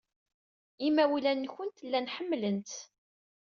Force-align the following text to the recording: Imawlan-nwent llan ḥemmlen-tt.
Imawlan-nwent 0.87 1.77
llan 1.87 2.11
ḥemmlen-tt. 2.15 2.73